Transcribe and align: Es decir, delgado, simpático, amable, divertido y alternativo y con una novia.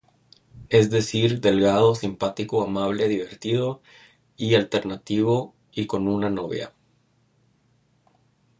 Es 0.69 0.89
decir, 0.89 1.41
delgado, 1.41 1.93
simpático, 1.93 2.63
amable, 2.63 3.07
divertido 3.07 3.83
y 4.35 4.55
alternativo 4.55 5.53
y 5.71 5.85
con 5.85 6.07
una 6.07 6.31
novia. 6.31 6.73